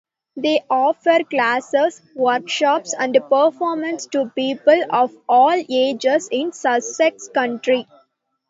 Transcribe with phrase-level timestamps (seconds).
[0.35, 7.87] They offer classes, workshops, and performances to people of all ages in Sussex County.